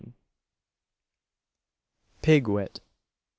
PIG 2.23 2.47
WIT. 2.47 2.79